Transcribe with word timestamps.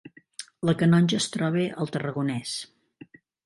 La 0.69 0.75
Canonja 0.79 1.21
es 1.21 1.29
troba 1.37 1.67
al 1.85 1.95
Tarragonès 1.97 2.59